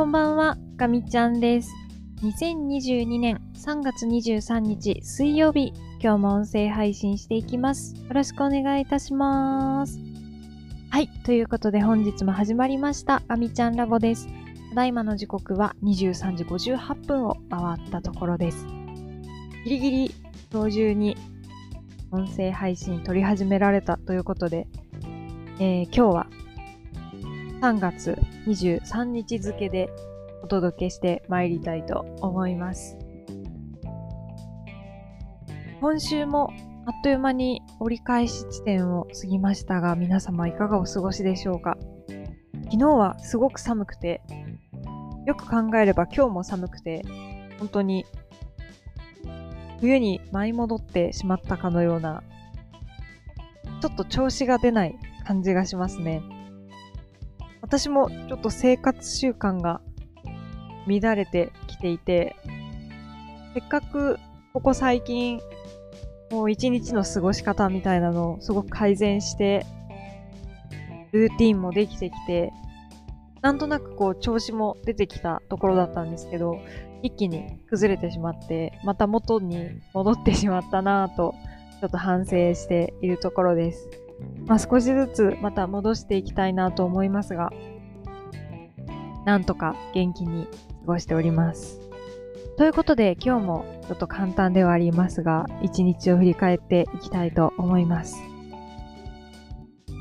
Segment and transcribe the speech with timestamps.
[0.00, 1.74] こんばんは、かみちゃんです。
[2.22, 7.94] 2022年3月23日水曜日、今日も音声配信していきます。
[7.96, 10.00] よろしくお願いいたします。
[10.88, 14.26] はい、ということで本日も始まりました、かみちゃんラボです。
[14.70, 18.66] ただいまの時刻は23時58分を回ったところです。
[19.66, 20.14] ギリギリ
[20.50, 21.16] 今日中に
[22.10, 24.66] 音声配信撮り始められたということで、
[25.58, 26.26] えー今日は
[27.60, 28.16] 3月
[28.46, 29.90] 23日付で
[30.42, 32.96] お届けしてまいりたいと思います。
[35.80, 36.50] 今週も
[36.86, 41.76] あっという間に折り返し地点を過ぎましたが、皆様いかがお過ごしでしょうか？
[42.64, 44.22] 昨日はすごく寒くて、
[45.26, 47.02] よく考えれば今日も寒くて、
[47.58, 48.06] 本当に
[49.80, 52.22] 冬に舞い戻ってしまったかのような、
[53.80, 56.22] ちょっと調子が出ない感じがしますね。
[57.70, 59.80] 私もちょっと生活習慣が
[60.88, 62.34] 乱れてきていて、
[63.54, 64.18] せっかく
[64.52, 65.40] ここ最近、
[66.32, 69.64] もう一日の過ごし方みたいなのをすごく改善して、
[71.12, 72.52] ルーティンもできてきて、
[73.40, 76.58] なんとなくこう調子も出てきたところだったんですけど、
[77.04, 81.36] 一気に崩れてしまって、また元に戻ってしまったなぁと、
[81.80, 83.88] ちょっと反省しているところです。
[84.46, 87.50] まあ、少しずつまた戻していきたいなと思いますが、
[89.24, 91.80] なんとか元気に過ごしております。
[92.56, 98.22] ということで今日もちょっと簡単ではありますが、一日を振り返っていきたいと思います。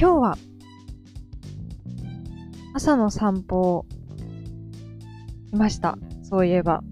[0.00, 0.38] 今日は
[2.74, 3.86] 朝の散歩を
[5.50, 5.98] しました。
[6.22, 6.82] そういえば。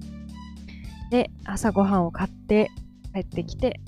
[1.11, 2.71] で、朝ごはんを買って
[3.15, 3.81] 帰ってきて、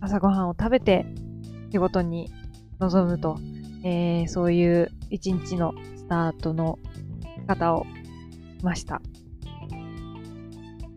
[0.00, 1.06] 朝ごはんを食べて
[1.70, 2.30] 仕事に
[2.78, 3.38] 臨むと、
[3.84, 6.78] えーそういう一日のスタートの
[7.46, 7.86] 方を
[8.58, 9.00] しました。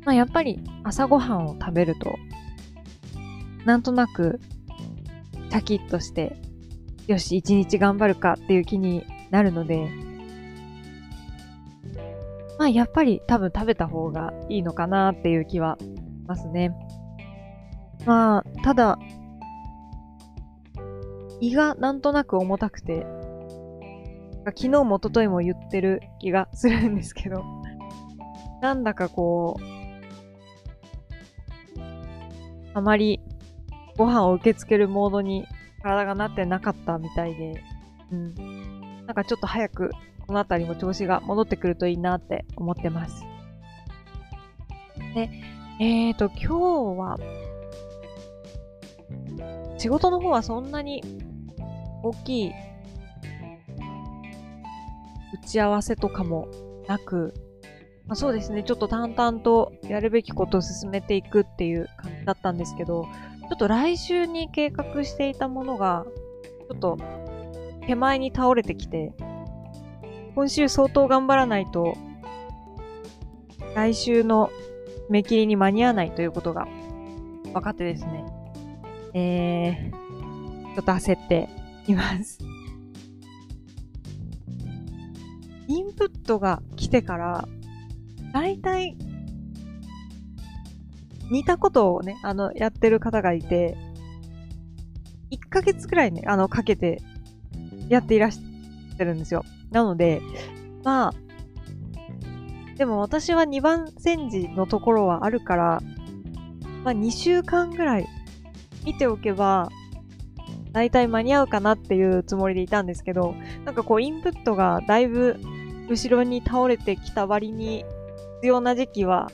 [0.06, 2.16] まあ、やっぱり朝ごはんを食べると、
[3.66, 4.42] なんとなく
[5.50, 6.36] シャキッとして、
[7.08, 9.90] よし、一日頑張るかっていう気になるので、
[12.60, 15.86] まあやっぱり多分食べた方がいいのかなっていう気はし
[16.28, 16.74] ますね。
[18.06, 19.00] まあ、ただ、
[21.44, 23.06] 胃がなんとなく重たくて、
[24.46, 27.44] 昨日も一昨日も言ってる気がするんですけど、
[28.62, 29.64] なんだかこう、
[32.74, 33.20] あまり
[33.98, 35.46] ご飯を受け付けるモードに
[35.82, 37.62] 体がなってなかったみたいで、
[38.10, 39.06] うん。
[39.06, 39.92] なんかちょっと早く
[40.26, 43.22] このあたりも調子が戻ってくるといいなって思ってます。
[45.14, 45.30] で、
[45.82, 46.48] えーと、今日
[46.98, 47.18] は、
[49.78, 51.04] 仕事の方はそんなに
[52.04, 52.52] 大きい
[55.34, 56.48] 打ち合わせとかも
[56.88, 57.34] なく、
[58.06, 63.08] まあ、そうですね、ちょっと淡々とやるべきことを進めていくっていう感じだったんですけど、
[63.42, 66.06] ちょっと来週に計画していたものが、
[66.70, 66.98] ちょっと
[67.88, 69.14] 手前に倒れてきて、
[70.36, 71.96] 今週相当頑張らないと、
[73.76, 74.52] 来週の
[75.10, 76.68] 締め切りに間に合わないということが
[77.54, 78.26] 分かってですね、
[79.14, 81.50] えー、ちょっと焦って
[81.88, 82.40] います。
[85.68, 87.48] インプットが来てから、
[88.34, 88.98] だいたい
[91.32, 93.78] 似たことをね、あの、やってる方がいて、
[95.32, 97.02] 1ヶ月くらいね、あの、かけて
[97.90, 99.44] やっていらっしゃるんですよ。
[99.72, 100.22] なので、
[100.84, 101.14] まあ、
[102.78, 105.82] でも私は2番煎じのところはあるから、
[106.84, 108.08] まあ2週間ぐらい
[108.84, 109.70] 見ておけば、
[110.74, 115.40] だいたい間に合うかなっていうつもりでいたんですけど、なんかこうインプットがだいぶ
[115.90, 117.86] 後ろに倒れてきた割に
[118.42, 119.32] 必要な時期は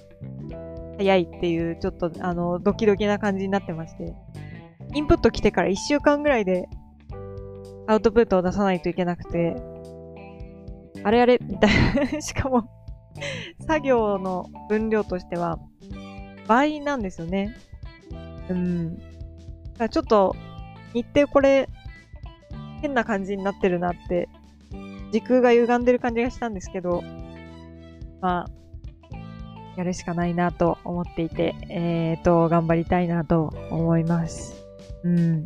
[0.98, 4.14] 早いっていうちょっとあのドキドキな感じになってまして、
[4.94, 6.68] インプット来てから1週間ぐらいで
[7.88, 9.56] アウトプットを出さないといけなくて、
[11.04, 12.22] あれあれみたいな。
[12.22, 12.70] しかも、
[13.66, 15.60] 作業の分量としては
[16.48, 17.56] 倍なんですよね。
[18.50, 18.98] うん。
[18.98, 19.06] だか
[19.80, 20.36] らちょっと、
[20.94, 21.70] 日程これ、
[22.82, 24.30] 変な感じになってるなって、
[25.12, 27.04] 時空が歪んでる感じがしたんですけど、
[28.22, 28.50] まあ、
[29.78, 34.66] やるしかないなと思っていて、えーと、頑張りたいなと思います。
[35.04, 35.46] うん。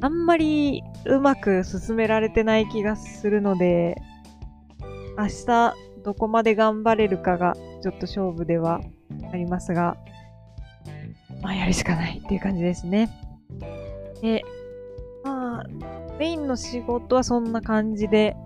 [0.00, 3.96] あんまりうまく進められてない気がするので、
[5.16, 5.74] 明日
[6.04, 8.80] どこまで頑張れるかがちょっと勝負では
[9.32, 9.96] ありますが、
[11.42, 13.08] まあやるしかないっていう感じですね。
[14.22, 14.44] で、
[15.24, 15.64] まあ、
[16.18, 18.36] メインの仕事はそんな感じで、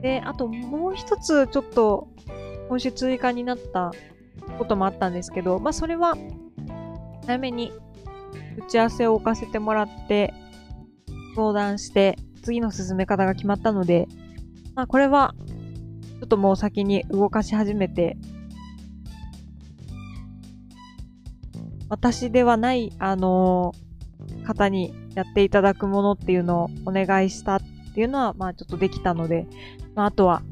[0.00, 2.08] で、あともう一つちょっと
[2.68, 3.92] 今週追加になった
[4.58, 6.16] こともあったんですけど、まあそれは
[7.26, 7.72] 早めに
[8.66, 10.34] 打ち合わせを置かせてもらって
[11.36, 14.08] 相談して次の進め方が決まったので、
[14.74, 15.34] まあこれは
[16.18, 18.16] ちょっともう先に動かし始めて
[21.88, 23.91] 私ではない、あのー、
[24.42, 27.60] 方にやっていただくものっていうのをお願いしたっ
[27.94, 29.46] ていうのは、まあちょっとできたので、
[29.94, 30.42] まああとは、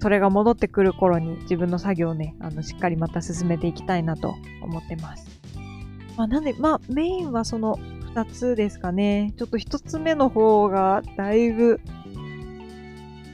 [0.00, 5.26] それが戻ってくる頃に自分の作業をね、あの、しっかりまた進めていきたいなと思ってます。
[6.16, 7.76] まあなんで、まあメインはその
[8.14, 9.34] 2つですかね。
[9.36, 11.80] ちょっと1つ目の方がだいぶ、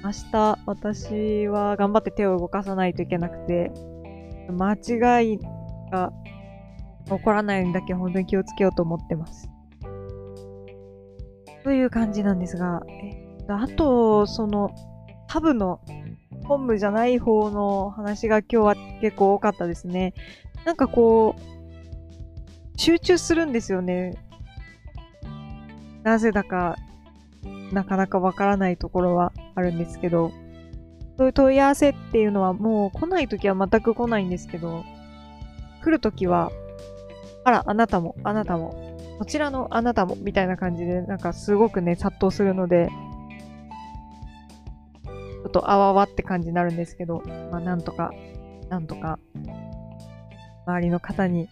[0.05, 3.71] 明日私は頑張って手を動かさないといけなくて、
[4.51, 5.39] 間違い
[5.91, 6.13] が
[7.07, 9.49] 起こらないようにだけ本当に気をつけようと思ってます。
[11.65, 14.71] という感じなんですが、え、あと、その、
[15.29, 15.81] ハブの
[16.45, 20.13] 本部じゃない方の話が今日は結構多かったですね。
[20.65, 24.15] なんかこう、集中するんですよね。
[26.03, 26.77] なぜだか、
[27.73, 30.33] なかなかわからないところはあるんですけど、
[31.17, 34.85] そういう問い合わせっていうのはもう来ないときは全く来ないんですけど、
[35.83, 36.51] 来るときは
[37.45, 42.89] あら、あなたも、あなたも、こちらのあなたも、みたいな感じで、なんかすごくね、殺到するので、
[45.05, 48.13] ちょっとあわわって感じになるんですけど、まあなんとか、
[48.69, 49.19] なんとか、
[50.67, 51.49] 周りの方に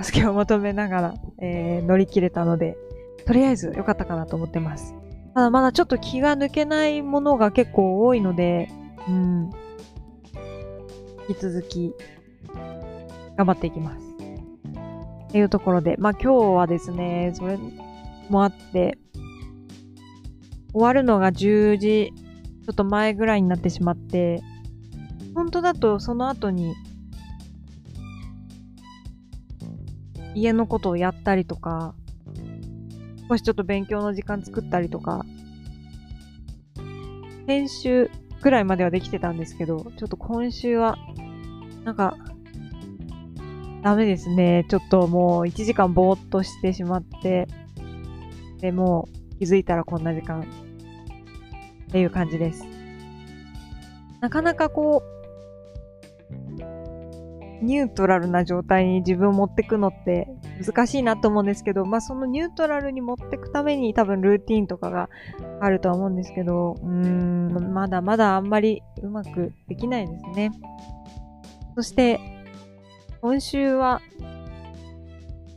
[0.00, 2.76] 助けを求めながら、えー、乗り切れたので、
[3.26, 4.94] とりあえず良かったかなと思ってます。
[5.34, 8.68] ただまだちょっと気が抜けないものが結構多いので、
[9.08, 9.50] うん。
[11.28, 11.94] 引き続き、
[13.36, 14.09] 頑張っていきます。
[15.30, 17.56] っていうところで、まあ今日はですね、それ
[18.28, 18.98] もあって、
[20.72, 22.12] 終わるのが10時
[22.66, 24.42] ちょっと前ぐらいになってしまって、
[25.32, 26.74] 本当だとその後に
[30.34, 31.94] 家のことをやったりとか、
[33.28, 35.24] 少しちょっと勉強の時間作ったりとか、
[37.46, 38.10] 先週
[38.42, 40.98] ぐらいまではできてたんですけど、ちょっと今週は、
[41.84, 42.16] なんか、
[43.82, 44.66] ダメですね。
[44.68, 47.48] ちょっともう1時間ぼーっとしてしまって、
[48.60, 50.44] で、も気づいたらこんな時間っ
[51.90, 52.64] ていう感じです。
[54.20, 55.20] なかなかこう、
[57.62, 60.28] ニュートラルな状態に自分を持ってくのって
[60.64, 65.10] 難しいなと思うんですけど、まあそのニュートラルに持ってくために多分ルーティンとかが
[65.60, 70.52] あるとは思うんですけど、うーん、まだまだあんまりうまくできないですね。
[71.74, 72.39] そして、
[73.20, 74.00] 今週は、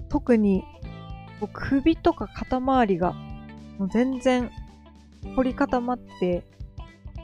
[0.10, 0.66] 特に、
[1.54, 3.14] 首とか肩周りが、
[3.78, 4.52] もう全然、
[5.36, 6.44] 凝り固まって、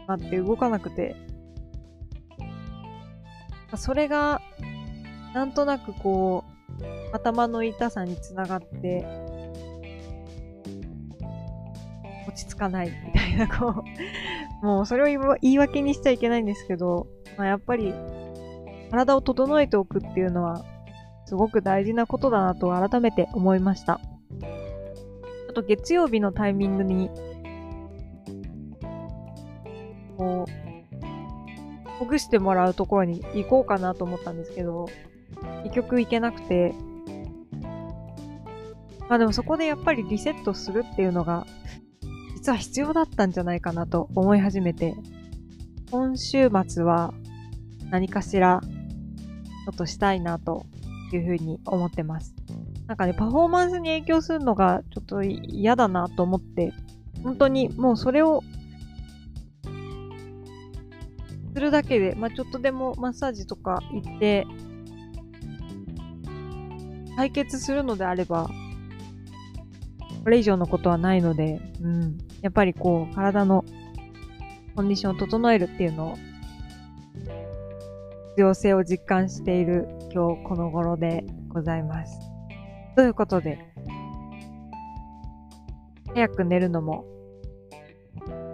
[0.07, 1.15] なって動かなくて、
[3.75, 4.41] それが、
[5.33, 9.05] なんとなくこう、頭の痛さにつながって、
[12.27, 13.83] 落ち着かないみたいな、こ
[14.63, 17.07] う、もうそれを言い訳にしちゃいけないんですけど、
[17.37, 17.93] まあ、やっぱり
[18.89, 20.63] 体を整えておくっていうのは、
[21.25, 23.99] すごく大事なことだなと改めて思いました。
[25.49, 27.09] あと月曜日のタイミングに、
[30.17, 34.87] こう、ほぐしてもらうところに行こうかなと思ったんですけど、
[35.63, 36.73] 結局行けなくて、
[39.07, 41.45] まあでもそこでやっぱりリセットするっていうのが、
[42.35, 44.95] 実は必要だったんじゃないかなと思い始めて、
[45.91, 47.13] 今週末は
[47.89, 50.65] 何かしらょっとしたいなと
[51.13, 52.35] いうふうに思ってます。
[52.87, 56.73] なんかね、パフォーマンスに影響するのがちょっと嫌だなと思って、
[57.23, 58.43] 本当にもうそれを
[61.53, 64.47] するだけで、まあ、ちょっとでもマッサージとか行って、
[67.15, 68.49] 解決するのであれば、
[70.23, 72.17] これ以上のことはないので、うん。
[72.41, 73.65] やっぱりこう、体の
[74.75, 76.17] コンディションを整えるっていうのを
[78.39, 82.17] 必要性を実感している今日この頃でございます。
[82.95, 83.59] ということで、
[86.13, 87.03] 早く寝るのも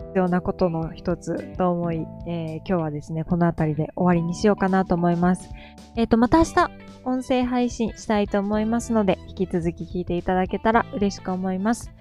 [0.07, 5.51] 必要なことの一つと思い、えー、今日はですね、この辺りで終わりにしようかなと思います。
[5.95, 6.71] えっ、ー、と、また明日、
[7.03, 11.91] 音声配信したいと思いますので、引き続き聞いていただけたら嬉しく思います。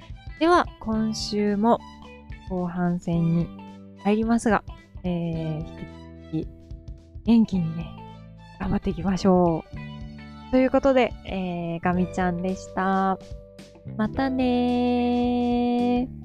[0.41, 1.81] では、今週も
[2.49, 3.47] 後半戦に
[4.03, 4.65] 入りますが、
[5.03, 5.59] えー、
[6.33, 6.64] 引き続き
[7.25, 7.87] 元気にね、
[8.61, 10.51] 頑張っていきましょう。
[10.51, 13.19] ということで、えー、ガミちゃんでした。
[13.97, 16.25] またねー。